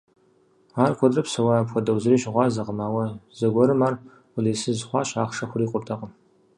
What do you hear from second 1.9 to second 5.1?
зыри щыгъуазэкъым, ауэ зэгуэрым ар къулейсыз хъуащ: